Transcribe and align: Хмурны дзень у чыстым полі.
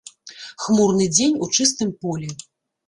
Хмурны 0.63 1.05
дзень 1.15 1.39
у 1.47 1.51
чыстым 1.59 1.97
полі. 2.05 2.29